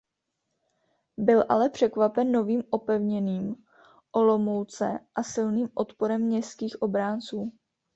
[1.17, 3.55] Byl ale překvapen novým opevněním
[4.11, 7.51] Olomouce a silným odporem městských obránců.